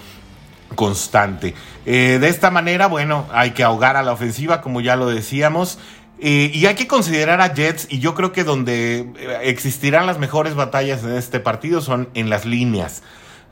constante. 0.74 1.54
Eh, 1.86 2.18
de 2.20 2.28
esta 2.28 2.50
manera, 2.50 2.86
bueno, 2.86 3.26
hay 3.32 3.52
que 3.52 3.64
ahogar 3.64 3.96
a 3.96 4.02
la 4.02 4.12
ofensiva, 4.12 4.60
como 4.60 4.80
ya 4.80 4.96
lo 4.96 5.08
decíamos. 5.08 5.78
Eh, 6.20 6.50
y 6.52 6.66
hay 6.66 6.74
que 6.74 6.88
considerar 6.88 7.40
a 7.40 7.54
Jets, 7.54 7.86
y 7.90 8.00
yo 8.00 8.14
creo 8.14 8.32
que 8.32 8.42
donde 8.42 9.06
eh, 9.18 9.38
existirán 9.44 10.06
las 10.06 10.18
mejores 10.18 10.54
batallas 10.54 11.04
en 11.04 11.16
este 11.16 11.38
partido 11.38 11.80
son 11.80 12.08
en 12.14 12.28
las 12.28 12.44
líneas, 12.44 13.02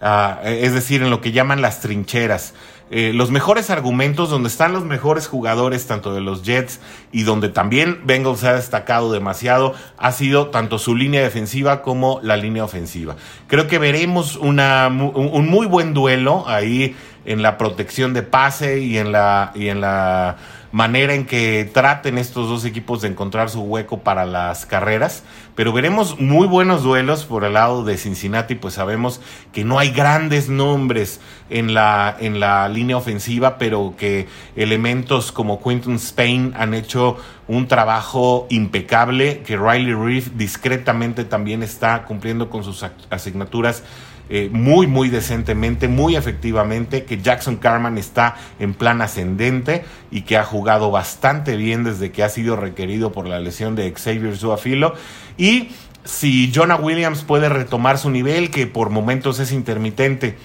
ah, 0.00 0.40
es 0.44 0.72
decir, 0.72 1.02
en 1.02 1.10
lo 1.10 1.20
que 1.20 1.32
llaman 1.32 1.62
las 1.62 1.80
trincheras. 1.80 2.54
los 2.88 3.32
mejores 3.32 3.70
argumentos, 3.70 4.30
donde 4.30 4.48
están 4.48 4.72
los 4.72 4.84
mejores 4.84 5.26
jugadores, 5.26 5.86
tanto 5.86 6.14
de 6.14 6.20
los 6.20 6.44
Jets 6.44 6.78
y 7.10 7.24
donde 7.24 7.48
también 7.48 8.02
Bengals 8.04 8.44
ha 8.44 8.52
destacado 8.52 9.12
demasiado, 9.12 9.74
ha 9.98 10.12
sido 10.12 10.50
tanto 10.50 10.78
su 10.78 10.94
línea 10.94 11.22
defensiva 11.22 11.82
como 11.82 12.20
la 12.22 12.36
línea 12.36 12.62
ofensiva. 12.62 13.16
Creo 13.48 13.66
que 13.66 13.78
veremos 13.78 14.36
una, 14.36 14.86
un 14.86 15.48
muy 15.48 15.66
buen 15.66 15.94
duelo 15.94 16.44
ahí 16.46 16.94
en 17.26 17.42
la 17.42 17.58
protección 17.58 18.14
de 18.14 18.22
pase 18.22 18.80
y 18.80 18.98
en 18.98 19.12
la, 19.12 19.52
y 19.54 19.68
en 19.68 19.80
la 19.80 20.36
manera 20.76 21.14
en 21.14 21.24
que 21.24 21.70
traten 21.72 22.18
estos 22.18 22.50
dos 22.50 22.66
equipos 22.66 23.00
de 23.00 23.08
encontrar 23.08 23.48
su 23.48 23.62
hueco 23.62 24.00
para 24.00 24.26
las 24.26 24.66
carreras. 24.66 25.22
Pero 25.54 25.72
veremos 25.72 26.20
muy 26.20 26.46
buenos 26.46 26.82
duelos 26.82 27.24
por 27.24 27.44
el 27.44 27.54
lado 27.54 27.82
de 27.82 27.96
Cincinnati, 27.96 28.56
pues 28.56 28.74
sabemos 28.74 29.22
que 29.54 29.64
no 29.64 29.78
hay 29.78 29.90
grandes 29.90 30.50
nombres 30.50 31.18
en 31.48 31.72
la, 31.72 32.14
en 32.20 32.40
la 32.40 32.68
línea 32.68 32.98
ofensiva, 32.98 33.56
pero 33.56 33.94
que 33.96 34.28
elementos 34.54 35.32
como 35.32 35.62
Quinton 35.62 35.94
Spain 35.94 36.52
han 36.58 36.74
hecho 36.74 37.16
un 37.48 37.68
trabajo 37.68 38.46
impecable, 38.50 39.38
que 39.46 39.56
Riley 39.56 39.94
Reef 39.94 40.32
discretamente 40.34 41.24
también 41.24 41.62
está 41.62 42.04
cumpliendo 42.04 42.50
con 42.50 42.64
sus 42.64 42.84
asignaturas 43.08 43.82
eh, 44.28 44.48
muy, 44.52 44.86
muy 44.86 45.08
decentemente, 45.08 45.86
muy 45.86 46.16
efectivamente, 46.16 47.04
que 47.04 47.18
Jackson 47.18 47.56
Carman 47.56 47.96
está 47.96 48.36
en 48.58 48.74
plan 48.74 49.00
ascendente 49.00 49.84
y 50.10 50.22
que 50.22 50.36
ha 50.36 50.44
jugado 50.44 50.90
bastante 50.90 51.56
bien 51.56 51.84
desde 51.84 52.10
que 52.10 52.24
ha 52.24 52.28
sido 52.28 52.56
requerido 52.56 53.12
por 53.12 53.28
la 53.28 53.38
lesión 53.38 53.76
de 53.76 53.92
Xavier 53.92 54.36
Zuafilo. 54.36 54.94
Y 55.38 55.68
si 56.04 56.52
Jonah 56.54 56.76
Williams 56.76 57.22
puede 57.22 57.48
retomar 57.48 57.98
su 57.98 58.10
nivel, 58.10 58.50
que 58.50 58.66
por 58.66 58.90
momentos 58.90 59.38
es 59.38 59.52
intermitente, 59.52 60.36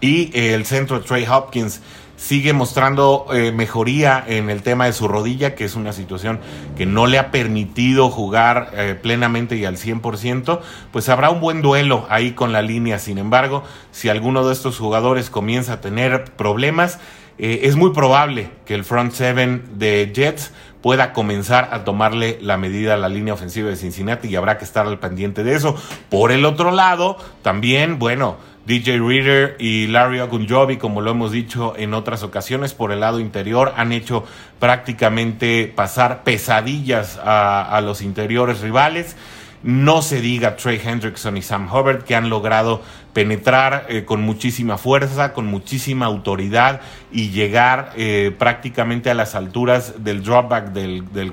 y 0.00 0.30
el 0.34 0.66
centro 0.66 1.00
Trey 1.00 1.26
Hopkins 1.26 1.80
sigue 2.16 2.52
mostrando 2.52 3.26
eh, 3.32 3.52
mejoría 3.52 4.24
en 4.26 4.50
el 4.50 4.62
tema 4.62 4.86
de 4.86 4.92
su 4.92 5.06
rodilla, 5.06 5.54
que 5.54 5.64
es 5.64 5.74
una 5.74 5.92
situación 5.92 6.40
que 6.76 6.86
no 6.86 7.06
le 7.06 7.18
ha 7.18 7.30
permitido 7.30 8.10
jugar 8.10 8.70
eh, 8.74 8.98
plenamente 9.00 9.56
y 9.56 9.64
al 9.64 9.76
100%, 9.76 10.60
pues 10.92 11.08
habrá 11.08 11.30
un 11.30 11.40
buen 11.40 11.62
duelo 11.62 12.06
ahí 12.08 12.32
con 12.32 12.52
la 12.52 12.62
línea. 12.62 12.98
Sin 12.98 13.18
embargo, 13.18 13.62
si 13.92 14.08
alguno 14.08 14.46
de 14.46 14.52
estos 14.52 14.78
jugadores 14.78 15.30
comienza 15.30 15.74
a 15.74 15.80
tener 15.80 16.24
problemas, 16.36 16.98
eh, 17.38 17.60
es 17.64 17.76
muy 17.76 17.92
probable 17.92 18.50
que 18.64 18.74
el 18.74 18.84
front 18.84 19.12
seven 19.12 19.62
de 19.74 20.10
Jets 20.14 20.52
pueda 20.80 21.12
comenzar 21.12 21.68
a 21.72 21.84
tomarle 21.84 22.38
la 22.40 22.56
medida 22.56 22.94
a 22.94 22.96
la 22.96 23.08
línea 23.08 23.34
ofensiva 23.34 23.68
de 23.68 23.76
Cincinnati 23.76 24.28
y 24.28 24.36
habrá 24.36 24.56
que 24.56 24.64
estar 24.64 24.86
al 24.86 24.98
pendiente 24.98 25.44
de 25.44 25.54
eso. 25.54 25.76
Por 26.08 26.32
el 26.32 26.44
otro 26.46 26.70
lado, 26.70 27.18
también, 27.42 27.98
bueno, 27.98 28.36
DJ 28.66 28.98
Reader 28.98 29.56
y 29.60 29.86
Larry 29.86 30.18
Ogunjobi, 30.18 30.76
como 30.76 31.00
lo 31.00 31.12
hemos 31.12 31.30
dicho 31.30 31.74
en 31.76 31.94
otras 31.94 32.24
ocasiones, 32.24 32.74
por 32.74 32.90
el 32.90 32.98
lado 32.98 33.20
interior 33.20 33.72
han 33.76 33.92
hecho 33.92 34.24
prácticamente 34.58 35.72
pasar 35.72 36.24
pesadillas 36.24 37.20
a, 37.22 37.80
los 37.84 38.02
interiores 38.02 38.60
rivales. 38.60 39.16
No 39.62 40.02
se 40.02 40.20
diga 40.20 40.56
Trey 40.56 40.80
Hendrickson 40.84 41.36
y 41.36 41.42
Sam 41.42 41.68
Hubbard 41.72 42.02
que 42.02 42.16
han 42.16 42.28
logrado 42.28 42.82
penetrar 43.12 43.86
eh, 43.88 44.04
con 44.04 44.22
muchísima 44.22 44.78
fuerza, 44.78 45.32
con 45.32 45.46
muchísima 45.46 46.06
autoridad 46.06 46.80
y 47.12 47.30
llegar 47.30 47.92
eh, 47.96 48.34
prácticamente 48.36 49.10
a 49.10 49.14
las 49.14 49.36
alturas 49.36 50.02
del 50.04 50.24
dropback 50.24 50.72
del, 50.72 51.12
del 51.12 51.32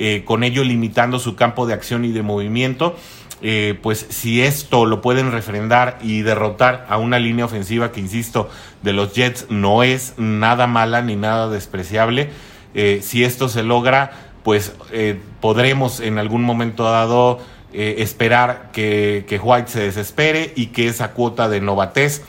eh, 0.00 0.22
con 0.24 0.44
ello 0.44 0.62
limitando 0.62 1.18
su 1.18 1.34
campo 1.34 1.66
de 1.66 1.74
acción 1.74 2.04
y 2.04 2.12
de 2.12 2.22
movimiento. 2.22 2.96
Eh, 3.40 3.78
pues 3.82 4.04
si 4.08 4.42
esto 4.42 4.84
lo 4.84 5.00
pueden 5.00 5.30
refrendar 5.30 5.98
y 6.02 6.22
derrotar 6.22 6.86
a 6.88 6.98
una 6.98 7.20
línea 7.20 7.44
ofensiva 7.44 7.92
que, 7.92 8.00
insisto, 8.00 8.50
de 8.82 8.92
los 8.92 9.14
Jets 9.14 9.46
no 9.48 9.84
es 9.84 10.14
nada 10.16 10.66
mala 10.66 11.02
ni 11.02 11.14
nada 11.14 11.48
despreciable, 11.48 12.30
eh, 12.74 12.98
si 13.02 13.22
esto 13.22 13.48
se 13.48 13.62
logra, 13.62 14.10
pues 14.42 14.74
eh, 14.90 15.20
podremos 15.40 16.00
en 16.00 16.18
algún 16.18 16.42
momento 16.42 16.84
dado 16.84 17.38
esperar 17.70 18.70
que, 18.72 19.26
que, 19.28 19.38
White 19.38 19.70
se 19.70 19.80
desespere 19.80 20.54
y 20.56 20.68
que 20.68 20.88
esa 20.88 21.12
cuota 21.12 21.50
de 21.50 21.60
novatez, 21.60 22.22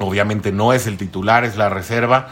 obviamente 0.00 0.50
no 0.50 0.72
es 0.72 0.88
el 0.88 0.96
titular, 0.96 1.44
es 1.44 1.56
la 1.56 1.68
reserva, 1.68 2.28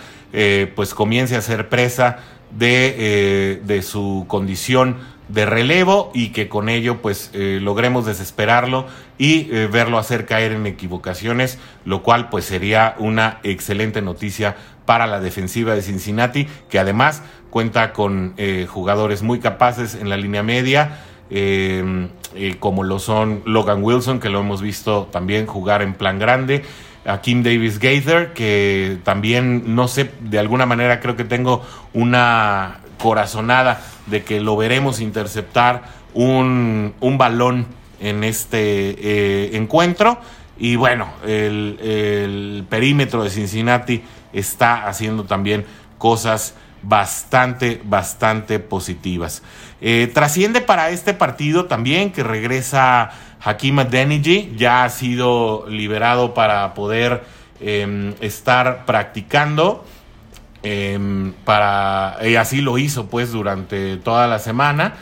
pues 0.75 0.93
comience 0.93 1.37
a 1.37 1.41
ser 1.41 1.69
presa 1.69 2.19
de, 2.51 3.61
de 3.63 3.83
su 3.83 4.25
condición 4.27 4.97
de 5.33 5.47
relevo 5.47 6.11
y 6.15 6.29
que 6.29 6.49
con 6.49 6.69
ello 6.69 7.01
pues 7.01 7.31
eh, 7.33 7.59
logremos 7.61 8.05
desesperarlo 8.05 8.87
y 9.17 9.49
eh, 9.51 9.67
verlo 9.71 9.99
hacer 9.99 10.27
caer 10.27 10.53
en 10.53 10.67
equivocaciones, 10.67 11.59
lo 11.85 12.03
cual 12.03 12.29
pues 12.29 12.45
sería 12.45 12.95
una 12.99 13.41
excelente 13.43 14.03
noticia 14.03 14.57
para 14.85 15.07
la 15.07 15.21
defensiva 15.21 15.75
de 15.75 15.83
Cincinnati, 15.83 16.47
que 16.69 16.79
además 16.79 17.23
cuenta 17.51 17.93
con 17.93 18.35
eh, 18.37 18.67
jugadores 18.69 19.23
muy 19.23 19.41
capaces 19.41 19.95
en 19.95 20.11
la 20.11 20.17
línea 20.17 20.43
media, 20.43 20.99
como 22.59 22.85
lo 22.85 22.99
son 22.99 23.43
Logan 23.47 23.83
Wilson, 23.83 24.21
que 24.21 24.29
lo 24.29 24.41
hemos 24.41 24.61
visto 24.61 25.09
también 25.11 25.47
jugar 25.47 25.81
en 25.81 25.95
plan 25.95 26.19
grande, 26.19 26.63
a 27.07 27.23
Kim 27.23 27.43
Davis 27.43 27.79
Gaither, 27.79 28.35
que 28.35 28.99
también, 29.03 29.75
no 29.75 29.89
sé, 29.89 30.11
de 30.21 30.39
alguna 30.39 30.67
manera 30.67 31.01
creo 31.01 31.17
que 31.17 31.25
tengo 31.25 31.63
una 31.95 32.82
corazonada 33.03 33.81
de 34.07 34.23
que 34.23 34.41
lo 34.41 34.57
veremos 34.57 35.01
interceptar 35.01 35.83
un, 36.15 36.95
balón 37.19 37.67
en 38.01 38.23
este 38.23 38.59
eh, 38.61 39.57
encuentro. 39.57 40.21
Y 40.57 40.77
bueno, 40.77 41.09
el, 41.27 42.65
perímetro 42.71 43.25
de 43.25 43.31
Cincinnati 43.31 44.03
está 44.33 44.87
haciendo 44.87 45.25
también 45.25 45.67
cosas 45.99 46.55
bastante, 46.83 47.81
bastante 47.85 48.61
positivas. 48.61 49.43
Eh, 49.81 50.09
trasciende 50.15 50.61
para 50.61 50.91
este 50.91 51.15
partido 51.15 51.65
también 51.65 52.13
que 52.13 52.23
regresa 52.23 53.11
Hakim 53.41 53.81
Adeniji, 53.81 54.53
ya 54.57 54.85
ha 54.85 54.91
sido 54.91 55.67
liberado 55.69 56.35
para 56.35 56.75
poder 56.75 57.25
em, 57.61 58.15
estar 58.21 58.85
practicando. 58.85 59.85
Em, 60.65 61.33
para, 61.45 62.19
y 62.23 62.37
así 62.37 62.61
lo 62.61 62.79
hizo 62.79 63.07
pues 63.07 63.33
durante 63.33 63.97
toda 63.97 64.27
la 64.27 64.39
semana. 64.39 64.95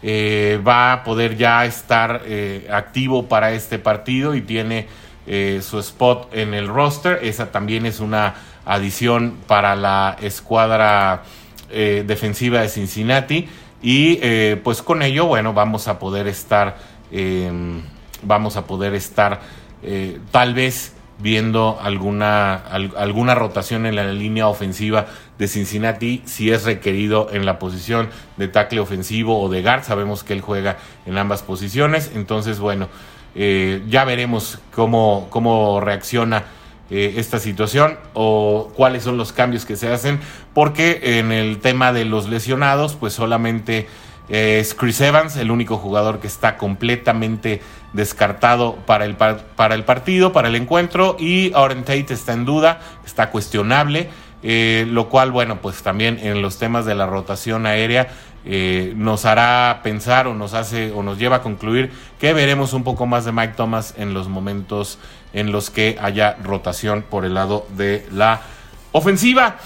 Eh, 0.00 0.60
va 0.66 0.92
a 0.92 1.02
poder 1.02 1.36
ya 1.36 1.64
estar 1.64 2.22
eh, 2.24 2.68
activo 2.72 3.26
para 3.26 3.50
este 3.50 3.80
partido 3.80 4.36
y 4.36 4.42
tiene 4.42 4.86
eh, 5.26 5.60
su 5.62 5.80
spot 5.80 6.32
en 6.34 6.54
el 6.54 6.68
roster. 6.68 7.18
Esa 7.22 7.50
también 7.50 7.84
es 7.84 7.98
una 7.98 8.34
adición 8.64 9.38
para 9.46 9.74
la 9.74 10.16
escuadra 10.20 11.22
defensiva 11.70 12.62
de 12.62 12.68
Cincinnati. 12.70 13.46
Y 13.82 14.16
pues 14.64 14.80
con 14.80 15.02
ello, 15.02 15.26
bueno, 15.26 15.52
vamos 15.52 15.86
a 15.86 15.98
poder 15.98 16.26
estar, 16.26 16.78
em, 17.12 17.82
vamos 18.22 18.56
a 18.56 18.66
poder 18.66 18.94
estar 18.94 19.40
tal 20.30 20.54
vez 20.54 20.94
viendo 21.20 21.78
alguna, 21.82 22.54
alguna 22.54 23.34
rotación 23.34 23.86
en 23.86 23.96
la 23.96 24.12
línea 24.12 24.46
ofensiva 24.46 25.06
de 25.38 25.48
Cincinnati 25.48 26.22
si 26.26 26.50
es 26.50 26.64
requerido 26.64 27.28
en 27.32 27.44
la 27.44 27.58
posición 27.58 28.08
de 28.36 28.48
tackle 28.48 28.80
ofensivo 28.80 29.40
o 29.40 29.48
de 29.48 29.62
guard. 29.62 29.82
Sabemos 29.82 30.24
que 30.24 30.32
él 30.32 30.40
juega 30.40 30.78
en 31.06 31.18
ambas 31.18 31.42
posiciones. 31.42 32.12
Entonces, 32.14 32.60
bueno, 32.60 32.88
eh, 33.34 33.82
ya 33.88 34.04
veremos 34.04 34.60
cómo, 34.74 35.26
cómo 35.30 35.80
reacciona 35.80 36.44
eh, 36.90 37.14
esta 37.16 37.38
situación 37.38 37.98
o 38.14 38.72
cuáles 38.74 39.02
son 39.02 39.18
los 39.18 39.32
cambios 39.32 39.66
que 39.66 39.76
se 39.76 39.92
hacen. 39.92 40.20
Porque 40.54 41.18
en 41.18 41.32
el 41.32 41.58
tema 41.58 41.92
de 41.92 42.04
los 42.04 42.28
lesionados, 42.28 42.94
pues 42.94 43.12
solamente 43.12 43.88
es 44.28 44.74
Chris 44.74 45.00
Evans, 45.00 45.36
el 45.36 45.50
único 45.50 45.78
jugador 45.78 46.20
que 46.20 46.26
está 46.26 46.56
completamente 46.56 47.62
descartado 47.92 48.76
para 48.86 49.04
el, 49.04 49.16
para 49.16 49.74
el 49.74 49.84
partido, 49.84 50.32
para 50.32 50.48
el 50.48 50.56
encuentro. 50.56 51.16
Y 51.18 51.52
Oren 51.54 51.84
Tate 51.84 52.12
está 52.12 52.32
en 52.32 52.44
duda, 52.44 52.80
está 53.04 53.30
cuestionable. 53.30 54.10
Eh, 54.42 54.86
lo 54.88 55.08
cual, 55.08 55.32
bueno, 55.32 55.60
pues 55.60 55.82
también 55.82 56.20
en 56.22 56.42
los 56.42 56.58
temas 56.58 56.86
de 56.86 56.94
la 56.94 57.06
rotación 57.06 57.66
aérea 57.66 58.08
eh, 58.44 58.92
nos 58.96 59.24
hará 59.24 59.80
pensar 59.82 60.28
o 60.28 60.34
nos 60.34 60.54
hace 60.54 60.92
o 60.92 61.02
nos 61.02 61.18
lleva 61.18 61.36
a 61.36 61.42
concluir 61.42 61.90
que 62.20 62.32
veremos 62.32 62.72
un 62.72 62.84
poco 62.84 63.04
más 63.04 63.24
de 63.24 63.32
Mike 63.32 63.54
Thomas 63.56 63.94
en 63.98 64.14
los 64.14 64.28
momentos 64.28 65.00
en 65.32 65.50
los 65.50 65.70
que 65.70 65.98
haya 66.00 66.36
rotación 66.42 67.02
por 67.02 67.24
el 67.24 67.34
lado 67.34 67.66
de 67.76 68.06
la 68.12 68.40
ofensiva. 68.92 69.56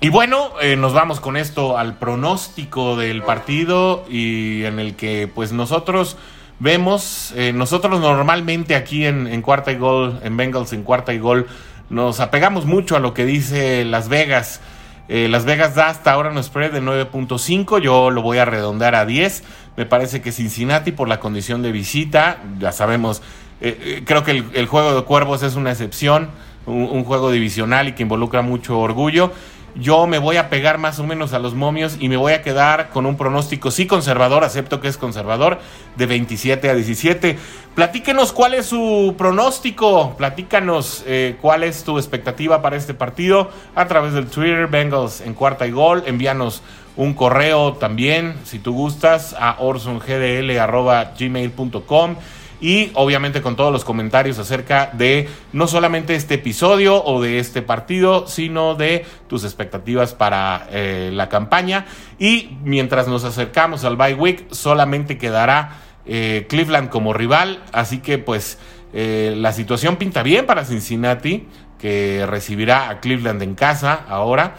Y 0.00 0.10
bueno, 0.10 0.52
eh, 0.62 0.76
nos 0.76 0.92
vamos 0.92 1.18
con 1.18 1.36
esto 1.36 1.76
al 1.76 1.98
pronóstico 1.98 2.94
del 2.94 3.24
partido 3.24 4.04
y 4.08 4.62
en 4.62 4.78
el 4.78 4.94
que 4.94 5.26
pues 5.26 5.50
nosotros 5.50 6.16
vemos, 6.60 7.32
eh, 7.34 7.52
nosotros 7.52 7.98
normalmente 7.98 8.76
aquí 8.76 9.04
en, 9.06 9.42
cuarta 9.42 9.72
y 9.72 9.76
gol, 9.76 10.20
en 10.22 10.36
Bengals 10.36 10.72
en 10.72 10.84
cuarta 10.84 11.14
y 11.14 11.18
gol, 11.18 11.48
nos 11.90 12.20
apegamos 12.20 12.64
mucho 12.64 12.94
a 12.94 13.00
lo 13.00 13.12
que 13.12 13.24
dice 13.24 13.84
Las 13.84 14.08
Vegas. 14.08 14.60
Eh, 15.08 15.26
Las 15.28 15.44
Vegas 15.44 15.74
da 15.74 15.88
hasta 15.88 16.12
ahora 16.12 16.30
un 16.30 16.40
spread 16.44 16.70
de 16.70 16.80
9.5, 16.80 17.80
yo 17.80 18.10
lo 18.10 18.22
voy 18.22 18.38
a 18.38 18.44
redondear 18.44 18.94
a 18.94 19.04
10. 19.04 19.42
Me 19.76 19.84
parece 19.84 20.20
que 20.20 20.30
Cincinnati 20.30 20.92
por 20.92 21.08
la 21.08 21.18
condición 21.18 21.60
de 21.60 21.72
visita, 21.72 22.38
ya 22.60 22.70
sabemos, 22.70 23.20
creo 23.60 24.22
que 24.22 24.44
el, 24.54 24.66
juego 24.66 24.94
de 24.94 25.02
cuervos 25.02 25.42
es 25.42 25.56
una 25.56 25.72
excepción, 25.72 26.28
un 26.66 27.02
juego 27.02 27.32
divisional 27.32 27.88
y 27.88 27.92
que 27.94 28.04
involucra 28.04 28.42
mucho 28.42 28.78
orgullo. 28.78 29.32
Yo 29.80 30.08
me 30.08 30.18
voy 30.18 30.38
a 30.38 30.50
pegar 30.50 30.78
más 30.78 30.98
o 30.98 31.04
menos 31.04 31.34
a 31.34 31.38
los 31.38 31.54
momios 31.54 31.98
y 32.00 32.08
me 32.08 32.16
voy 32.16 32.32
a 32.32 32.42
quedar 32.42 32.90
con 32.90 33.06
un 33.06 33.16
pronóstico, 33.16 33.70
sí 33.70 33.86
conservador, 33.86 34.42
acepto 34.42 34.80
que 34.80 34.88
es 34.88 34.96
conservador, 34.96 35.60
de 35.94 36.06
27 36.06 36.68
a 36.68 36.74
17. 36.74 37.38
Platíquenos 37.76 38.32
cuál 38.32 38.54
es 38.54 38.66
su 38.66 39.14
pronóstico, 39.16 40.16
platícanos 40.16 41.04
eh, 41.06 41.36
cuál 41.40 41.62
es 41.62 41.84
tu 41.84 41.96
expectativa 41.96 42.60
para 42.60 42.74
este 42.76 42.92
partido 42.92 43.52
a 43.76 43.86
través 43.86 44.14
del 44.14 44.26
Twitter, 44.26 44.66
Bengals 44.66 45.20
en 45.20 45.34
cuarta 45.34 45.64
y 45.64 45.70
gol, 45.70 46.02
envíanos 46.06 46.64
un 46.96 47.14
correo 47.14 47.74
también, 47.74 48.34
si 48.44 48.58
tú 48.58 48.72
gustas, 48.72 49.36
a 49.38 49.58
orsongdl.gmail.com 49.60 52.16
y 52.60 52.90
obviamente 52.94 53.40
con 53.42 53.56
todos 53.56 53.72
los 53.72 53.84
comentarios 53.84 54.38
acerca 54.38 54.90
de 54.92 55.28
no 55.52 55.66
solamente 55.66 56.14
este 56.14 56.34
episodio 56.34 57.02
o 57.04 57.22
de 57.22 57.38
este 57.38 57.62
partido, 57.62 58.26
sino 58.26 58.74
de 58.74 59.06
tus 59.28 59.44
expectativas 59.44 60.14
para 60.14 60.66
eh, 60.70 61.10
la 61.12 61.28
campaña. 61.28 61.86
Y 62.18 62.58
mientras 62.64 63.06
nos 63.06 63.24
acercamos 63.24 63.84
al 63.84 63.96
bye 63.96 64.14
week, 64.14 64.46
solamente 64.50 65.18
quedará 65.18 65.78
eh, 66.06 66.46
Cleveland 66.48 66.88
como 66.88 67.12
rival, 67.12 67.62
así 67.72 67.98
que 67.98 68.18
pues 68.18 68.58
eh, 68.92 69.34
la 69.36 69.52
situación 69.52 69.96
pinta 69.96 70.22
bien 70.22 70.46
para 70.46 70.64
Cincinnati, 70.64 71.46
que 71.78 72.26
recibirá 72.26 72.88
a 72.90 73.00
Cleveland 73.00 73.42
en 73.42 73.54
casa 73.54 74.04
ahora. 74.08 74.56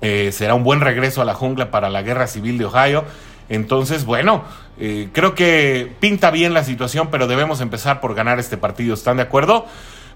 será 0.00 0.54
un 0.54 0.64
buen 0.64 0.80
regreso 0.80 1.22
a 1.22 1.24
la 1.24 1.34
jungla 1.34 1.70
para 1.70 1.90
la 1.90 2.02
guerra 2.02 2.26
civil 2.26 2.58
de 2.58 2.64
Ohio. 2.64 3.04
Entonces, 3.50 4.04
bueno, 4.04 4.44
eh, 4.80 5.10
creo 5.12 5.34
que 5.34 5.92
pinta 6.00 6.30
bien 6.30 6.54
la 6.54 6.64
situación, 6.64 7.08
pero 7.10 7.26
debemos 7.26 7.60
empezar 7.60 8.00
por 8.00 8.14
ganar 8.14 8.38
este 8.38 8.56
partido. 8.56 8.94
¿Están 8.94 9.18
de 9.18 9.24
acuerdo? 9.24 9.66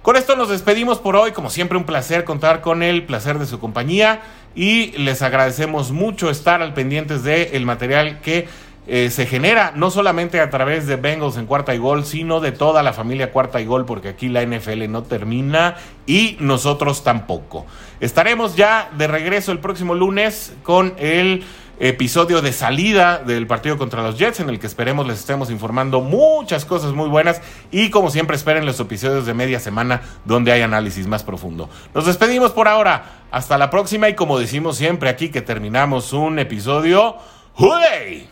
Con 0.00 0.16
esto 0.16 0.36
nos 0.36 0.48
despedimos 0.48 0.98
por 0.98 1.16
hoy. 1.16 1.32
Como 1.32 1.50
siempre, 1.50 1.76
un 1.76 1.84
placer 1.84 2.24
contar 2.24 2.62
con 2.62 2.82
él, 2.82 3.04
placer 3.04 3.38
de 3.38 3.44
su 3.44 3.60
compañía. 3.60 4.22
Y 4.54 4.92
les 4.98 5.20
agradecemos 5.20 5.92
mucho 5.92 6.30
estar 6.30 6.62
al 6.62 6.72
pendientes 6.72 7.22
del 7.24 7.66
material 7.66 8.20
que 8.22 8.48
eh, 8.86 9.08
se 9.10 9.24
genera 9.24 9.72
no 9.74 9.90
solamente 9.90 10.40
a 10.40 10.50
través 10.50 10.86
de 10.86 10.96
Bengals 10.96 11.38
en 11.38 11.46
cuarta 11.46 11.74
y 11.74 11.78
gol, 11.78 12.04
sino 12.04 12.40
de 12.40 12.52
toda 12.52 12.82
la 12.82 12.92
familia 12.92 13.32
cuarta 13.32 13.60
y 13.60 13.64
gol, 13.64 13.86
porque 13.86 14.08
aquí 14.08 14.28
la 14.28 14.44
NFL 14.44 14.90
no 14.90 15.02
termina 15.02 15.76
y 16.06 16.36
nosotros 16.40 17.02
tampoco. 17.02 17.64
Estaremos 18.00 18.56
ya 18.56 18.90
de 18.96 19.06
regreso 19.06 19.52
el 19.52 19.58
próximo 19.58 19.94
lunes 19.94 20.52
con 20.62 20.94
el 20.98 21.44
episodio 21.78 22.40
de 22.40 22.52
salida 22.52 23.18
del 23.18 23.46
partido 23.46 23.76
contra 23.78 24.02
los 24.02 24.18
Jets, 24.18 24.40
en 24.40 24.48
el 24.48 24.58
que 24.58 24.66
esperemos 24.66 25.06
les 25.06 25.18
estemos 25.18 25.50
informando 25.50 26.00
muchas 26.00 26.64
cosas 26.64 26.92
muy 26.92 27.08
buenas. 27.08 27.40
Y 27.70 27.90
como 27.90 28.10
siempre, 28.10 28.36
esperen 28.36 28.66
los 28.66 28.78
episodios 28.80 29.26
de 29.26 29.34
media 29.34 29.60
semana 29.60 30.02
donde 30.24 30.52
hay 30.52 30.62
análisis 30.62 31.06
más 31.06 31.22
profundo. 31.22 31.68
Nos 31.94 32.06
despedimos 32.06 32.52
por 32.52 32.68
ahora. 32.68 33.22
Hasta 33.30 33.58
la 33.58 33.70
próxima. 33.70 34.08
Y 34.08 34.14
como 34.14 34.38
decimos 34.38 34.76
siempre 34.76 35.08
aquí 35.08 35.30
que 35.30 35.42
terminamos 35.42 36.12
un 36.12 36.38
episodio. 36.38 37.16
¡Hooray! 37.56 38.28